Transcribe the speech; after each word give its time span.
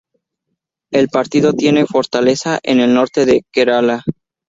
El 0.91 1.09
partido 1.09 1.53
tiene 1.53 1.85
fortaleza 1.85 2.57
en 2.63 2.79
el 2.79 2.91
norte 2.95 3.27
de 3.27 3.43
Kerala. 3.53 4.01